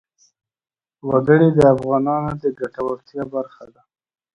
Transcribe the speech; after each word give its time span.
وګړي 1.09 1.49
د 1.57 1.59
افغانانو 1.73 2.31
د 2.41 2.43
ګټورتیا 2.59 3.23
برخه 3.33 3.65
ده. 3.73 3.81